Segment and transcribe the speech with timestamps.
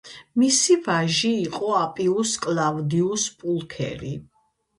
[0.43, 4.13] მისი ვაჟი იყო აპიუს კლავდიუს პულქერი.